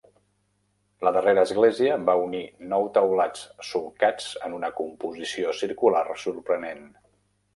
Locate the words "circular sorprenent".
5.61-6.85